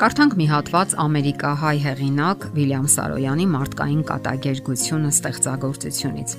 Կարդանք 0.00 0.34
մի 0.40 0.44
հատված 0.48 0.92
ամերիկահայ 1.02 1.78
հեղինակ 1.84 2.44
Վիլյամ 2.54 2.84
Սարոյանի 2.88 3.44
մարդկային 3.52 3.98
կատակերգությունը 4.08 5.10
ստեղծագործությունից։ 5.12 6.32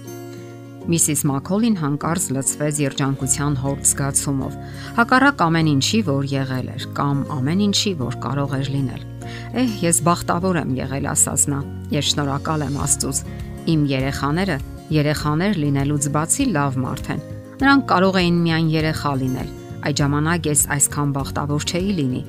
Միսիս 0.90 1.22
Մակոլին 1.30 1.78
հանկարծ 1.78 2.26
լցվեց 2.38 2.82
երջանկության 2.82 3.60
հորձ 3.62 3.86
զգացումով։ 3.92 4.58
Հակառակ 4.98 5.46
ամեն 5.46 5.72
ինչի, 5.76 6.02
որ 6.10 6.26
եղել 6.34 6.74
էր, 6.74 6.90
կամ 6.98 7.24
ամեն 7.38 7.64
ինչի, 7.70 7.94
որ 8.02 8.20
կարող 8.26 8.58
էր 8.58 8.74
լինել։ 8.82 9.08
Էհ, 9.62 9.80
ես 9.86 10.04
բախտավոր 10.10 10.62
եմ 10.66 10.76
եղել, 10.82 11.10
ասաց 11.14 11.48
նա։ 11.54 11.64
Ես 12.02 12.12
շնորհակալ 12.18 12.66
եմ 12.66 12.84
Աստծուց։ 12.90 13.26
Իմ 13.78 13.82
երեխաները 13.94 14.62
երեխաներ 14.98 15.60
լինելուց 15.62 16.14
բացի 16.18 16.54
լավ 16.58 16.82
մարդ 16.82 17.12
են։ 17.14 17.28
Նրանք 17.62 17.92
կարող 17.94 18.24
էին 18.26 18.38
միայն 18.42 18.72
երեխա 18.82 19.18
լինել։ 19.22 19.58
Այդ 19.82 20.02
ժամանակ 20.02 20.48
ես 20.50 20.64
այսքան 20.82 21.14
բախտավոր 21.22 21.68
չէի 21.70 21.94
լինի 22.02 22.24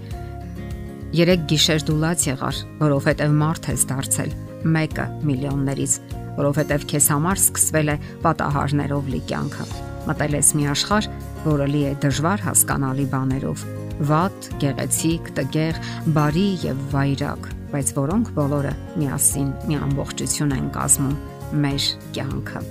Երեք 1.13 1.43
գիշեր 1.45 1.83
դուլաց 1.85 2.23
եղար, 2.25 2.59
որովհետև 2.79 3.33
մարդ 3.37 3.67
ես 3.69 3.83
դարձել, 3.91 4.31
մեկը 4.73 5.05
միլիոններից, 5.29 5.97
որովհետև 6.39 6.87
քեզ 6.89 7.09
համար 7.13 7.43
սկսվել 7.43 7.93
է 7.93 7.97
պատահարներով 8.25 9.11
լի 9.13 9.21
կյանքը։ 9.29 9.67
Մտել 10.09 10.37
ես 10.39 10.53
մի 10.57 10.65
աշխարհ, 10.73 11.11
որը 11.45 11.69
լի 11.69 11.83
է 11.85 11.93
դժվար 12.07 12.45
հասկանալի 12.49 13.07
բաներով՝ 13.13 13.65
վատ, 14.09 14.51
գեղեցիկ, 14.65 15.31
տգեղ, 15.37 15.81
բարի 16.17 16.49
եւ 16.65 16.83
վայրակ, 16.97 17.49
բայց 17.77 17.93
որոնք 18.01 18.33
բոլորը 18.41 18.75
միասին 19.03 19.51
մի 19.69 19.81
ամբողջություն 19.85 20.57
են 20.57 20.71
կազմում 20.81 21.17
մեր 21.61 21.91
կյանքը։ 22.17 22.65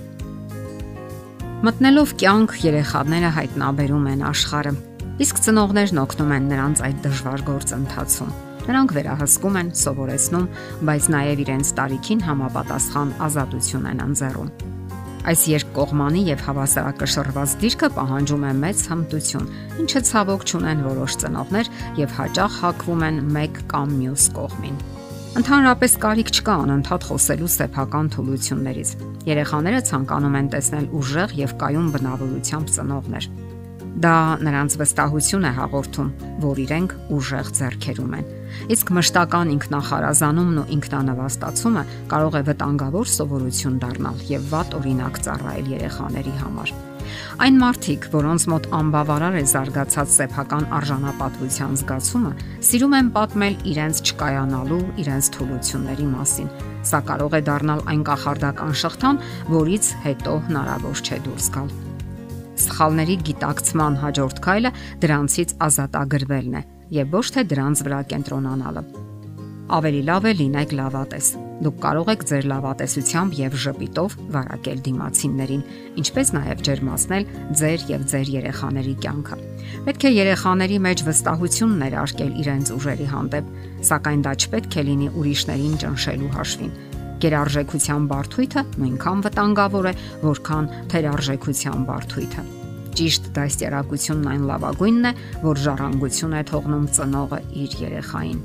Մտնելով 1.61 2.15
կյանք 2.17 2.53
երեխաները 2.65 3.35
հայտնաբերում 3.37 4.07
են 4.15 4.23
աշխարհը 4.31 4.71
իսկ 5.21 5.39
ծնողներն 5.45 5.99
օգնում 6.01 6.31
են 6.33 6.45
նրանց 6.49 6.79
այդ 6.87 7.01
դժվար 7.05 7.41
գործընթացում։ 7.45 8.29
Նրանք 8.61 8.93
վերահսկում 8.95 9.57
են, 9.61 9.69
սովորեցնում, 9.81 10.47
բայց 10.89 11.09
նաև 11.13 11.41
իրենց 11.43 11.71
տարիքին 11.77 12.23
համապատասխան 12.25 13.11
ազատություն 13.27 13.85
են 13.91 14.01
ընձեռում։ 14.05 14.49
Այս 15.21 15.41
երկկողմանի 15.51 16.21
եւ 16.25 16.39
հավասարակշռված 16.47 17.53
դիրքը 17.61 17.89
պահանջում 17.97 18.45
է 18.49 18.53
մեծ 18.61 18.81
հմտություն, 18.89 19.51
ինչը 19.85 20.01
ցավոք 20.09 20.45
չունեն 20.49 20.81
որոշ 20.89 21.17
ծնողներ 21.21 21.69
եւ 22.01 22.15
հաճախ 22.17 22.57
հակվում 22.65 23.05
են 23.11 23.21
մեկ 23.37 23.61
կամ 23.69 23.95
մյուս 24.01 24.25
կողմին։ 24.41 24.81
Ընդհանրապես 25.41 25.93
կարիք 26.01 26.31
չկա 26.41 26.55
անընդհատ 26.65 27.05
խոսելու 27.11 27.53
սեփական 27.61 28.09
թուլություններից։ 28.17 28.89
Երեխաները 29.29 29.85
ցանկանում 29.91 30.37
են 30.41 30.51
տեսնել 30.57 30.91
ուժեղ 30.97 31.37
եւ 31.45 31.55
կայուն 31.61 31.91
բնավորությամբ 31.95 32.73
ծնողներ։ 32.81 33.29
Դա 33.91 34.39
նրանց 34.39 34.75
վստահություն 34.79 35.47
է 35.49 35.51
հաղորդում, 35.57 36.11
որ 36.39 36.59
իրենք 36.63 36.93
ուժեղ 37.11 37.47
ձեռքերում 37.57 38.13
են։ 38.15 38.29
Իսկ 38.71 38.91
մշտական 38.95 39.51
ինքնախարազանումն 39.51 40.61
ու 40.61 40.69
ինքնանվաստացումը 40.75 41.83
կարող 42.13 42.37
է 42.39 42.41
վտանգավոր 42.51 43.11
սովորություն 43.11 43.75
դառնալ 43.83 44.23
եւ 44.31 44.47
վատ 44.53 44.77
օրինակ 44.79 45.19
ծառայել 45.27 45.69
երեխաների 45.75 46.35
համար։ 46.39 46.73
Այն 47.43 47.55
մարդիկ, 47.59 48.07
որոնց 48.13 48.47
մոտ 48.51 48.67
անբավարար 48.79 49.37
է 49.41 49.43
զարգացած 49.51 50.15
սեփական 50.15 50.67
արժանապատվության 50.79 51.77
զգացումը, 51.81 52.33
սիրում 52.69 52.97
են 53.01 53.11
պատմել 53.17 53.55
իրենց 53.73 54.03
չկայանալու, 54.07 54.81
իրենց 55.03 55.31
թուլությունների 55.35 56.09
մասին։ 56.15 56.51
Սա 56.87 57.03
կարող 57.11 57.39
է 57.41 57.45
դառնալ 57.51 57.85
այն 57.91 58.03
կախարդական 58.11 58.75
շղթան, 58.85 59.23
որից 59.59 59.95
հետո 60.07 60.41
հնարավոր 60.47 61.01
չէ 61.01 61.23
դուրս 61.27 61.55
գալ 61.57 61.90
սխալների 62.65 63.15
գիտակցման 63.27 63.95
հաջորդ 64.01 64.41
քայլը 64.45 64.71
դրանցից 65.03 65.55
ազատագրվելն 65.67 66.59
է 66.59 66.65
եւ 66.97 67.15
ոչ 67.15 67.25
թե 67.35 67.45
դրանց 67.53 67.85
վրա 67.87 68.01
կենտրոնանալը։ 68.11 68.83
Ավելի 69.71 70.01
լավ 70.03 70.25
է 70.27 70.31
լինեք 70.41 70.71
լավատես։ 70.75 71.27
Դուք 71.61 71.75
կարող 71.83 72.09
եք 72.11 72.23
ձեր 72.31 72.45
լավատեսությամբ 72.51 73.35
եւ 73.39 73.55
ժպիտով 73.63 74.15
վարակել 74.35 74.79
դիմացիններին, 74.87 75.63
ինչպես 76.01 76.31
նաեւ 76.35 76.63
ջերմացնել 76.67 77.27
ձեր 77.61 77.85
եւ 77.91 78.05
ձեր 78.11 78.31
երեխաների 78.35 78.95
կյանքը։ 79.05 79.37
Պետք 79.87 80.07
է 80.09 80.13
երեխաների 80.17 80.79
մեջ 80.89 81.03
վստահություն 81.07 81.75
ներարկել 81.85 82.31
իրենց 82.43 82.73
ուժերի 82.75 83.11
հանդեպ, 83.15 83.51
սակայն 83.91 84.25
դա 84.27 84.33
չպետք 84.41 84.79
է 84.81 84.87
լինի 84.89 85.11
ուրիշներին 85.21 85.77
ճնշելու 85.85 86.33
հաշվին 86.35 86.73
Գերարժեքության 87.21 88.07
բարթույթը 88.09 88.63
նույնքան 88.81 89.21
վտանգավոր 89.27 89.91
է, 89.91 89.93
որքան 90.23 90.71
թերարժեքության 90.93 91.85
բարթույթը։ 91.91 92.49
Ճիշտ 92.97 93.29
դաստիարակությունն 93.35 94.31
այն 94.31 94.47
լավագույնն 94.51 95.07
է, 95.07 95.11
որ 95.45 95.61
ժառանգություն 95.65 96.35
է 96.35 96.41
թողնում 96.51 96.87
ծնողը 96.97 97.39
իր 97.63 97.77
երեխային։ 97.81 98.41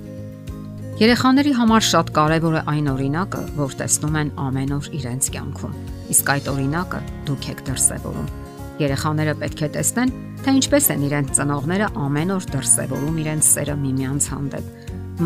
Երեխաների 0.96 1.52
համար 1.58 1.84
շատ 1.84 2.10
կարևոր 2.16 2.54
է 2.56 2.60
այն 2.72 2.86
օրինակը, 2.94 3.42
որ 3.58 3.74
տեսնում 3.82 4.14
են 4.22 4.30
ամեն 4.46 4.70
օր 4.76 4.86
իրենց 4.96 5.28
կյանքում։ 5.34 5.74
Իսկ 6.14 6.30
այդ 6.36 6.48
օրինակը 6.54 7.00
դուք 7.28 7.48
եք 7.52 7.60
դրսևորում։ 7.66 8.30
Երեխաները 8.76 9.34
պետք 9.42 9.60
է 9.66 9.68
տեսնեն, 9.76 10.14
թե 10.46 10.56
ինչպես 10.56 10.88
են 10.96 11.04
իրենց 11.10 11.36
ծնողները 11.36 11.90
ամեն 12.06 12.32
օր 12.36 12.48
դրսևորում 12.56 13.20
իրենց 13.26 13.50
սերը 13.56 13.76
միմյանց 13.84 14.30
հանդեպ 14.32 14.74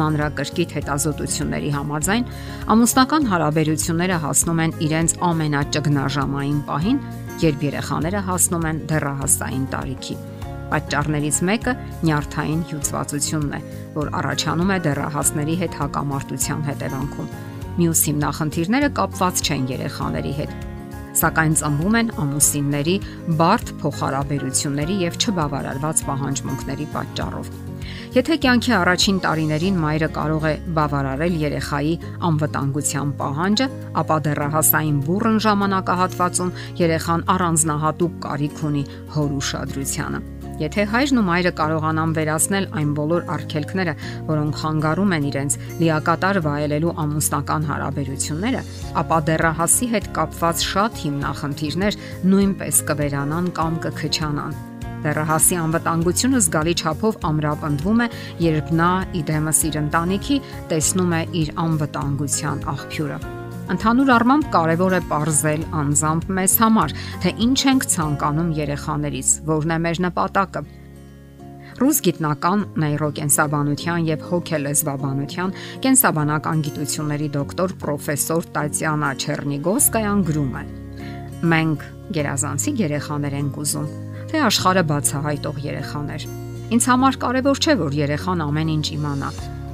մանրակրկիտ 0.00 0.74
հետազոտությունների 0.76 1.70
համաձայն 1.74 2.26
ամուսնական 2.74 3.24
հարաբերությունները 3.30 4.18
հասնում 4.24 4.60
են 4.64 4.74
իրենց 4.86 5.14
ամենաճգնաժամային 5.30 6.60
պահին, 6.68 7.00
երբ 7.40 7.62
երեխաները 7.66 8.20
հասնում 8.26 8.66
են 8.70 8.80
դեռահասային 8.90 9.66
տարիքի։ 9.74 10.16
Պատճառներից 10.70 11.38
մեկը 11.48 11.72
նյարդային 12.06 12.60
հյուծվածությունն 12.70 13.54
է, 13.58 13.60
որ 13.96 14.10
առաջանում 14.20 14.70
է 14.70 14.78
դեռահասների 14.86 15.56
հետ 15.62 15.78
հակամարտության 15.80 16.60
հետևանքում։ 16.68 17.32
Մյուս 17.80 18.02
հիմնախնդիրները 18.10 18.92
կապված 19.00 19.42
չեն 19.46 19.66
երեխաների 19.70 20.34
հետ, 20.40 20.54
սակայն 21.20 21.56
ծնվում 21.62 21.98
են 22.00 22.14
ամուսինների 22.26 22.96
բարդ 23.40 23.74
փոխհարաբերությունների 23.82 25.00
եւ 25.08 25.18
չբավարարված 25.24 26.06
պահանջմունքների 26.10 26.88
պատճառով։ 26.94 27.69
Եթե 28.16 28.36
կյանքի 28.42 28.72
առաջին 28.80 29.18
տարիներին 29.24 29.76
մայրը 29.84 30.08
կարող 30.16 30.46
է 30.50 30.54
բավարարել 30.78 31.38
երեխայի 31.44 31.94
անվտանգության 32.30 33.14
պահանջը, 33.20 33.68
ապա 34.02 34.18
դեռահասային 34.26 34.98
բուրըն 35.06 35.38
ժամանակահատվածում 35.46 36.52
երեխան 36.80 37.24
առանձնահատուկ 37.36 38.20
կարիք 38.26 38.62
ունի 38.70 38.84
հոր 39.14 39.34
ուշադրությանը։ 39.40 40.22
Եթե 40.60 40.84
հայրն 40.92 41.18
ու 41.20 41.24
մայրը 41.24 41.50
կարողանան 41.56 42.10
վերացնել 42.18 42.66
այն 42.80 42.90
բոլոր 42.98 43.22
արգելքները, 43.36 43.94
որոնք 44.28 44.58
խանգարում 44.60 45.14
են 45.16 45.28
իրենց 45.30 45.56
լիակատար 45.80 46.40
վայելելու 46.44 46.96
ամուսնական 47.04 47.68
հարաբերությունները, 47.72 48.64
ապա 49.00 49.20
դեռահասի 49.30 49.92
հետ 49.96 50.10
կապված 50.20 50.66
շատ 50.70 51.04
հիմնախնդիրներ 51.06 52.02
նույնպես 52.34 52.82
կվերանան 52.90 53.54
կամ 53.56 53.80
կքչանան 53.86 54.60
Դեռահասի 55.00 55.56
անվտանգությունը 55.56 56.40
զգալի 56.44 56.72
չափով 56.76 57.14
ամրապնդվում 57.24 58.00
է, 58.04 58.08
երբ 58.44 58.72
նա 58.80 58.88
իդեմս 59.20 59.60
իր 59.70 59.78
ընտանիքի 59.80 60.36
տեսնում 60.72 61.14
է 61.16 61.20
իր 61.40 61.52
անվտանգության 61.64 62.58
աղբյուրը։ 62.74 63.20
Ընդհանուր 63.70 64.10
առմամբ 64.16 64.50
կարևոր 64.50 64.94
է 64.98 65.00
ողրզել 65.12 65.64
անձամբ 65.80 66.28
մեզ 66.36 66.54
համար, 66.60 66.94
թե 67.22 67.32
ինչ 67.46 67.60
ենք 67.70 67.86
ցանկանում 67.94 68.50
երեխաներից, 68.60 69.30
որն 69.46 69.70
է 69.70 69.78
մեր 69.86 70.00
նպատակը։ 70.04 70.62
Ռուս 71.80 71.98
գիտնական 72.04 72.64
նեյրոկենսաբանության 72.82 74.08
եւ 74.10 74.24
հոգելեզվաբանության 74.30 75.54
կենսաբանական 75.86 76.64
գիտությունների 76.66 77.28
դոկտոր 77.38 77.74
պրոֆեսոր 77.86 78.50
Տատյանա 78.58 79.14
Չեռնիգովսկայան 79.24 80.22
գրում 80.28 80.54
է. 80.60 80.64
Մենք 81.54 81.88
գերազանցի 82.20 82.76
երեխաներ 82.84 83.40
ենք 83.40 83.60
ուզում 83.64 83.88
թե 84.30 84.42
աշխարհը 84.46 84.82
բացահայտող 84.86 85.56
երեխաներ։ 85.64 86.24
Ինձ 86.70 86.84
համար 86.86 87.16
կարևոր 87.24 87.58
չէ, 87.58 87.74
որ 87.80 87.94
երեխան 87.98 88.42
ամեն 88.44 88.68
ինչ 88.76 88.86
իմանա։ 88.94 89.30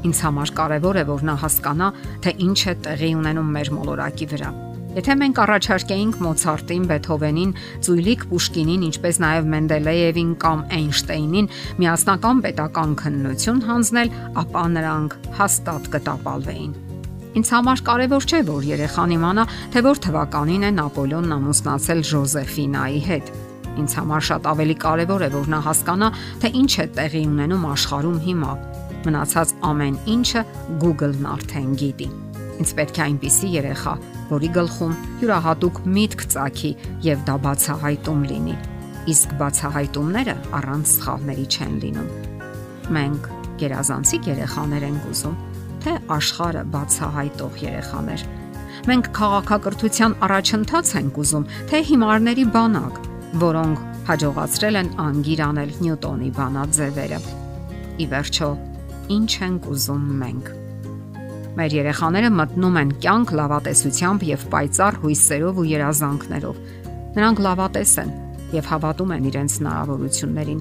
Ինձ 0.08 0.20
համար 0.25 0.53
կարևոր 0.56 0.97
է, 0.97 1.03
որ 1.11 1.25
նա 1.29 1.35
հասկանա, 1.43 1.88
թե 2.25 2.32
ինչ 2.47 2.61
է 2.73 2.75
տեղի 2.87 3.11
ունենում 3.20 3.50
մեր 3.56 3.70
մոլորակի 3.76 4.29
վրա։ 4.32 4.50
Եթե 4.97 5.14
մենք 5.20 5.38
առաջարկեինք 5.44 6.20
Մոցարտին, 6.25 6.85
Բեթհովենին, 6.88 7.50
Ծույլիկ 7.85 8.23
Պուշկինին, 8.31 8.87
ինչպես 8.87 9.19
նաև 9.26 9.50
Մենդելեևին 9.53 10.31
կամ 10.41 10.62
Էյնշտեյնին 10.73 11.50
միասնական 11.82 12.41
պետական 12.47 12.94
քննություն 13.03 13.61
հանձնել, 13.69 14.12
ապա 14.41 14.62
նրանք 14.73 15.19
հաստատ 15.37 15.91
կտապալվեին։ 15.93 16.73
Ինձ 17.37 17.50
համար 17.53 17.82
կարևոր 17.91 18.25
չէ, 18.25 18.41
որ 18.49 18.70
երեխան 18.73 19.12
իմանա, 19.20 19.44
թե 19.76 19.85
որ 19.85 20.00
թվականին 20.06 20.64
է 20.64 20.70
Նապոլեոնն 20.81 21.37
ամուսնացել 21.37 22.00
Ժոզեֆինայի 22.17 23.03
հետ 23.11 23.37
Ինձ 23.76 23.96
համար 24.00 24.23
շատ 24.28 24.46
ավելի 24.52 24.76
կարևոր 24.82 25.25
է, 25.26 25.28
որ 25.37 25.50
նա 25.52 25.61
հասկանա, 25.67 26.08
թե 26.43 26.50
ինչ 26.61 26.73
է 26.76 26.87
տեղի 26.96 27.23
ունենում 27.31 27.67
աշխարհում 27.76 28.20
հիմա։ 28.26 28.52
Մնացած 29.06 29.52
ամեն 29.70 29.99
ինչը 30.17 30.43
Google-ն 30.82 31.26
արդեն 31.37 31.75
գիտի։ 31.82 32.08
Ինձ 32.56 32.70
պետք 32.78 32.96
է 32.96 33.02
այնպիսի 33.06 33.49
երեխա, 33.52 33.94
որի 34.31 34.49
գլխում 34.56 34.94
յուրահատուկ 35.20 35.81
միտք 35.96 36.25
ծագի 36.32 36.70
եւ 37.05 37.26
դա 37.26 37.37
բացահայտում 37.46 38.23
լինի։ 38.31 38.56
Իսկ 39.12 39.34
բացահայտումները 39.43 40.37
առանց 40.56 40.94
սխալների 40.96 41.46
չեն 41.52 41.76
լինում։ 41.84 42.08
Մենք 42.96 43.29
գերազանցիկ 43.61 44.31
երեխաներ 44.32 44.87
ենք 44.87 45.06
ուզում, 45.12 45.37
թե 45.84 45.93
աշխարը 46.17 46.62
բացահայտող 46.72 47.61
երեխաներ։ 47.67 48.25
Մենք 48.87 49.11
քաղաքակրթության 49.17 50.17
առաջընթաց 50.26 50.90
ենք 51.00 51.20
ուզում, 51.22 51.46
թե 51.70 51.79
հիմարների 51.90 52.44
բանակ, 52.56 52.99
որոնք 53.40 53.80
հաջողացրել 54.06 54.76
են 54.80 54.88
անգիր 55.02 55.40
անել 55.46 55.72
Նյուտոնի 55.82 56.28
բանաձևերը։ 56.36 57.18
Ի 57.96 58.06
վերջո, 58.12 58.48
ինչ 59.16 59.32
ենք 59.46 59.66
ուզում 59.72 60.06
մենք։ 60.20 60.48
Մեր 61.56 61.74
երեխաները 61.76 62.30
մտնում 62.36 62.78
են 62.80 62.94
կյանք 63.04 63.32
լավատեսությամբ 63.40 64.24
եւ 64.30 64.46
պայծառ 64.52 64.98
հույսերով 65.02 65.60
ու 65.60 65.66
երազանքներով։ 65.72 66.58
Նրանք 67.16 67.42
լավատես 67.46 67.94
են 68.04 68.14
եւ 68.56 68.70
հավատում 68.72 69.14
են 69.16 69.28
իրենց 69.32 69.58
հնարավորություններին։ 69.60 70.60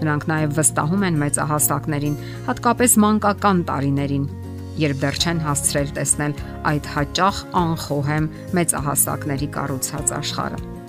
Նրանք 0.00 0.26
նաև 0.30 0.54
վստահում 0.56 1.06
են 1.10 1.20
մեծահասակներին, 1.20 2.18
հատկապես 2.48 2.98
մանկական 3.04 3.64
տարիներին, 3.70 4.26
երբ 4.80 5.00
դեռ 5.04 5.20
չեն 5.20 5.44
հասցրել 5.44 5.94
տեսնել 6.00 6.36
այդ 6.70 6.90
հաճախ 6.96 7.44
անխոհեմ 7.60 8.30
մեծահասակների 8.56 9.48
կառուցած 9.60 10.14
աշխարհը։ 10.20 10.79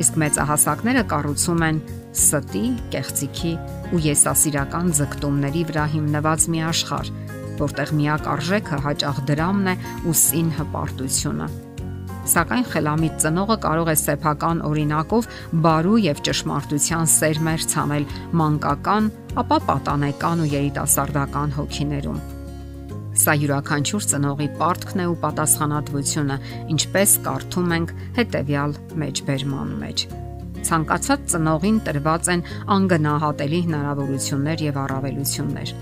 Իսկ 0.00 0.20
մեծահասակները 0.22 1.02
կառուցում 1.10 1.64
են 1.66 1.80
ստի, 2.16 2.62
կեղծիքի 2.94 3.52
ու 3.94 4.02
եսասիրական 4.06 4.92
ձգտումների 4.96 5.64
վրա 5.70 5.84
հիմնված 5.94 6.46
մի 6.54 6.62
աշխարհ, 6.70 7.10
որտեղ 7.60 7.92
միակ 8.00 8.30
արժեքը 8.34 8.78
հաճախ 8.86 9.20
դրամն 9.30 9.70
է 9.70 9.74
ու 10.08 10.16
սին 10.24 10.48
հպարտությունը։ 10.60 11.50
Սակայն 12.30 12.66
խելամիտ 12.70 13.14
ծնողը 13.24 13.56
կարող 13.64 13.88
է 13.90 13.96
սեփական 14.00 14.60
օրինակով 14.68 15.30
բարու 15.64 16.02
եւ 16.06 16.20
ճշմարտության 16.28 17.08
սերմեր 17.16 17.64
ցանել 17.72 18.10
մանկական, 18.40 19.08
ապա 19.40 19.62
պատանեկան 19.70 20.44
ու 20.44 20.52
երիտասարդական 20.56 21.56
հոգիներում։ 21.56 22.39
Սա 23.20 23.34
յուրաքանչյուր 23.36 24.04
ծնողի 24.10 24.46
պարտքն 24.56 25.00
է 25.02 25.06
ու 25.10 25.16
պատասխանատվությունը, 25.20 26.36
ինչպես 26.72 27.14
կարդում 27.26 27.74
ենք 27.76 27.90
հետեւյալ 28.16 28.74
մեջբերման 29.02 29.74
մեջ։ 29.82 30.04
Ցանկացած 30.70 31.26
ծնողին 31.32 31.80
տրված 31.84 32.30
են 32.34 32.44
անգնահատելի 32.76 33.60
հնարավորություններ 33.66 34.64
եւ 34.70 34.80
առավելություններ. 34.84 35.74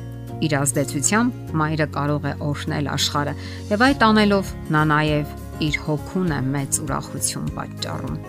Իր 0.49 0.53
ազդեցությամբ 0.59 1.55
մայրը 1.63 1.89
կարող 1.99 2.29
է 2.31 2.33
օրհնել 2.49 2.91
աշխարհը 2.95 3.35
եւ 3.75 3.85
այդ 3.89 4.05
անելով 4.09 4.53
նա 4.75 4.83
նաեւ 4.93 5.35
իր 5.69 5.81
հոգուն 5.87 6.31
է 6.39 6.41
մեծ 6.55 6.81
ուրախություն 6.87 7.51
պատճառում։ 7.59 8.23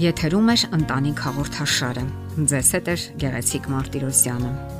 Եթերում 0.00 0.50
է 0.50 0.56
ընտանիք 0.80 1.24
հաղորդաշարը։ 1.28 2.04
Ձեզ 2.50 2.74
հետ 2.78 2.90
է 2.94 3.00
Գեղեցիկ 3.24 3.72
Մարտիրոսյանը։ 3.74 4.79